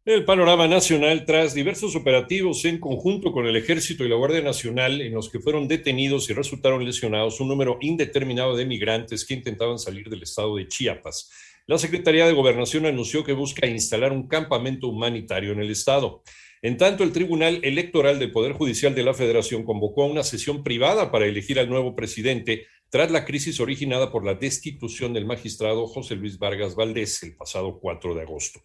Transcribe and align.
El 0.03 0.25
panorama 0.25 0.67
nacional 0.67 1.25
tras 1.25 1.53
diversos 1.53 1.95
operativos 1.95 2.65
en 2.65 2.79
conjunto 2.79 3.31
con 3.31 3.45
el 3.45 3.55
Ejército 3.55 4.03
y 4.03 4.09
la 4.09 4.15
Guardia 4.15 4.41
Nacional 4.41 4.99
en 4.99 5.13
los 5.13 5.29
que 5.29 5.39
fueron 5.39 5.67
detenidos 5.67 6.27
y 6.27 6.33
resultaron 6.33 6.83
lesionados 6.83 7.39
un 7.39 7.49
número 7.49 7.77
indeterminado 7.81 8.55
de 8.55 8.65
migrantes 8.65 9.23
que 9.23 9.35
intentaban 9.35 9.77
salir 9.77 10.09
del 10.09 10.23
estado 10.23 10.55
de 10.55 10.67
Chiapas. 10.67 11.29
La 11.67 11.77
Secretaría 11.77 12.25
de 12.25 12.33
Gobernación 12.33 12.85
anunció 12.85 13.23
que 13.23 13.33
busca 13.33 13.67
instalar 13.67 14.11
un 14.11 14.27
campamento 14.27 14.87
humanitario 14.87 15.51
en 15.51 15.59
el 15.59 15.69
Estado. 15.69 16.23
En 16.63 16.77
tanto, 16.77 17.03
el 17.03 17.11
Tribunal 17.11 17.59
Electoral 17.63 18.19
del 18.19 18.31
Poder 18.31 18.53
Judicial 18.53 18.93
de 18.93 19.03
la 19.03 19.13
Federación 19.13 19.63
convocó 19.63 20.03
a 20.03 20.07
una 20.07 20.23
sesión 20.23 20.63
privada 20.63 21.11
para 21.11 21.25
elegir 21.25 21.59
al 21.59 21.69
nuevo 21.69 21.95
presidente 21.95 22.67
tras 22.89 23.09
la 23.09 23.25
crisis 23.25 23.59
originada 23.59 24.11
por 24.11 24.25
la 24.25 24.35
destitución 24.35 25.13
del 25.13 25.25
magistrado 25.25 25.87
José 25.87 26.15
Luis 26.15 26.37
Vargas 26.37 26.75
Valdés 26.75 27.23
el 27.23 27.35
pasado 27.35 27.79
4 27.79 28.15
de 28.15 28.21
agosto. 28.21 28.61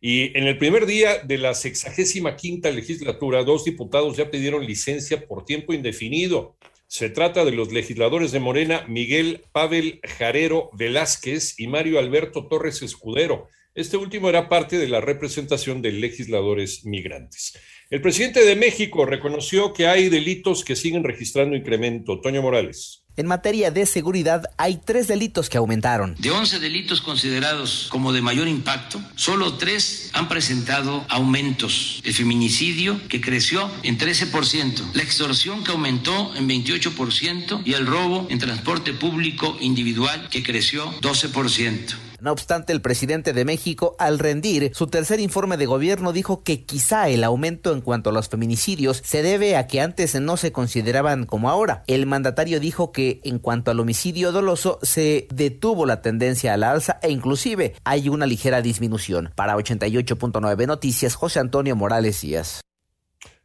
Y 0.00 0.36
en 0.36 0.46
el 0.46 0.56
primer 0.56 0.86
día 0.86 1.18
de 1.18 1.36
la 1.36 1.54
sexagésima 1.54 2.34
quinta 2.34 2.70
legislatura, 2.70 3.44
dos 3.44 3.64
diputados 3.64 4.16
ya 4.16 4.30
pidieron 4.30 4.64
licencia 4.64 5.26
por 5.26 5.44
tiempo 5.44 5.74
indefinido. 5.74 6.56
Se 6.92 7.08
trata 7.08 7.44
de 7.44 7.52
los 7.52 7.70
legisladores 7.72 8.32
de 8.32 8.40
Morena, 8.40 8.84
Miguel 8.88 9.44
Pavel 9.52 10.00
Jarero 10.02 10.70
Velázquez 10.72 11.54
y 11.56 11.68
Mario 11.68 12.00
Alberto 12.00 12.48
Torres 12.48 12.82
Escudero. 12.82 13.46
Este 13.76 13.96
último 13.96 14.28
era 14.28 14.48
parte 14.48 14.76
de 14.76 14.88
la 14.88 15.00
representación 15.00 15.82
de 15.82 15.92
legisladores 15.92 16.84
migrantes. 16.84 17.56
El 17.90 18.00
presidente 18.00 18.44
de 18.44 18.54
México 18.54 19.04
reconoció 19.04 19.72
que 19.72 19.88
hay 19.88 20.08
delitos 20.08 20.62
que 20.62 20.76
siguen 20.76 21.02
registrando 21.02 21.56
incremento. 21.56 22.20
Toño 22.20 22.40
Morales. 22.40 23.02
En 23.16 23.26
materia 23.26 23.72
de 23.72 23.84
seguridad 23.84 24.44
hay 24.58 24.76
tres 24.76 25.08
delitos 25.08 25.50
que 25.50 25.58
aumentaron. 25.58 26.14
De 26.20 26.30
11 26.30 26.60
delitos 26.60 27.00
considerados 27.00 27.88
como 27.90 28.12
de 28.12 28.22
mayor 28.22 28.46
impacto, 28.46 29.02
solo 29.16 29.54
tres 29.54 30.10
han 30.12 30.28
presentado 30.28 31.04
aumentos. 31.08 32.00
El 32.04 32.14
feminicidio, 32.14 33.00
que 33.08 33.20
creció 33.20 33.68
en 33.82 33.98
13%, 33.98 34.92
la 34.94 35.02
extorsión, 35.02 35.64
que 35.64 35.72
aumentó 35.72 36.32
en 36.36 36.48
28%, 36.48 37.62
y 37.64 37.72
el 37.72 37.88
robo 37.88 38.28
en 38.30 38.38
transporte 38.38 38.92
público 38.92 39.56
individual, 39.60 40.28
que 40.30 40.44
creció 40.44 40.92
12%. 41.00 42.09
No 42.20 42.32
obstante, 42.32 42.72
el 42.72 42.82
presidente 42.82 43.32
de 43.32 43.44
México, 43.44 43.96
al 43.98 44.18
rendir 44.18 44.72
su 44.74 44.88
tercer 44.88 45.20
informe 45.20 45.56
de 45.56 45.66
gobierno, 45.66 46.12
dijo 46.12 46.42
que 46.42 46.64
quizá 46.64 47.08
el 47.08 47.24
aumento 47.24 47.72
en 47.72 47.80
cuanto 47.80 48.10
a 48.10 48.12
los 48.12 48.28
feminicidios 48.28 49.00
se 49.04 49.22
debe 49.22 49.56
a 49.56 49.66
que 49.66 49.80
antes 49.80 50.20
no 50.20 50.36
se 50.36 50.52
consideraban 50.52 51.24
como 51.24 51.48
ahora. 51.48 51.82
El 51.86 52.06
mandatario 52.06 52.60
dijo 52.60 52.92
que 52.92 53.20
en 53.24 53.38
cuanto 53.38 53.70
al 53.70 53.80
homicidio 53.80 54.32
doloso 54.32 54.78
se 54.82 55.28
detuvo 55.32 55.86
la 55.86 56.02
tendencia 56.02 56.52
a 56.52 56.56
la 56.56 56.72
alza 56.72 56.98
e 57.02 57.10
inclusive 57.10 57.74
hay 57.84 58.08
una 58.08 58.26
ligera 58.26 58.60
disminución. 58.60 59.32
Para 59.34 59.56
88.9 59.56 60.66
Noticias, 60.66 61.14
José 61.14 61.40
Antonio 61.40 61.74
Morales 61.74 62.20
Díaz. 62.20 62.60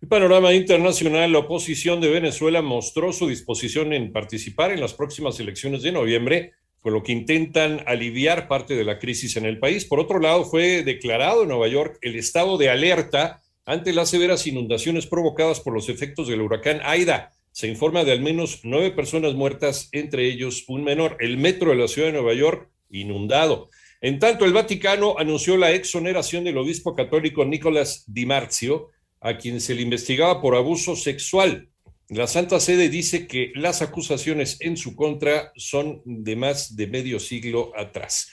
El 0.02 0.10
panorama 0.10 0.54
internacional, 0.54 1.32
la 1.32 1.40
oposición 1.40 2.02
de 2.02 2.10
Venezuela 2.10 2.62
mostró 2.62 3.14
su 3.14 3.28
disposición 3.28 3.94
en 3.94 4.12
participar 4.12 4.72
en 4.72 4.82
las 4.82 4.94
próximas 4.94 5.40
elecciones 5.40 5.82
de 5.82 5.92
noviembre 5.92 6.54
con 6.86 6.94
lo 6.94 7.02
que 7.02 7.14
intentan 7.14 7.82
aliviar 7.88 8.48
parte 8.48 8.76
de 8.76 8.84
la 8.84 9.00
crisis 9.00 9.38
en 9.38 9.46
el 9.46 9.58
país. 9.58 9.86
Por 9.86 10.00
otro 10.00 10.20
lado, 10.20 10.46
fue 10.46 10.84
declarado 10.84 11.42
en 11.42 11.50
Nueva 11.50 11.68
York 11.68 11.98
el 12.04 12.16
estado 12.16 12.60
de 12.60 12.70
alerta 12.70 13.42
ante 13.66 13.92
las 13.92 14.12
severas 14.12 14.46
inundaciones 14.46 15.08
provocadas 15.08 15.62
por 15.62 15.74
los 15.74 15.90
efectos 15.90 16.28
del 16.28 16.42
huracán 16.42 16.82
Aida. 16.84 17.32
Se 17.52 17.68
informa 17.68 18.04
de 18.04 18.12
al 18.12 18.22
menos 18.22 18.60
nueve 18.62 18.92
personas 18.92 19.34
muertas, 19.34 19.90
entre 19.94 20.28
ellos 20.28 20.66
un 20.68 20.84
menor. 20.84 21.18
El 21.22 21.38
metro 21.38 21.72
de 21.72 21.78
la 21.78 21.88
ciudad 21.88 22.10
de 22.10 22.14
Nueva 22.14 22.36
York 22.36 22.70
inundado. 22.92 23.72
En 24.00 24.20
tanto, 24.20 24.46
el 24.46 24.54
Vaticano 24.54 25.16
anunció 25.18 25.58
la 25.58 25.72
exoneración 25.72 26.44
del 26.44 26.60
obispo 26.60 26.94
católico 26.94 27.46
Nicolás 27.46 28.04
Di 28.06 28.28
Marzio, 28.28 28.92
a 29.22 29.40
quien 29.40 29.60
se 29.60 29.74
le 29.74 29.82
investigaba 29.82 30.40
por 30.40 30.56
abuso 30.56 30.96
sexual. 30.96 31.68
La 32.10 32.28
Santa 32.28 32.60
Sede 32.60 32.90
dice 32.90 33.26
que 33.26 33.52
las 33.56 33.82
acusaciones 33.82 34.58
en 34.60 34.78
su 34.78 34.96
contra 34.96 35.52
son 35.56 36.04
de 36.06 36.36
más 36.36 36.76
de 36.76 36.86
medio 36.86 37.20
siglo 37.20 37.72
atrás. 37.76 38.32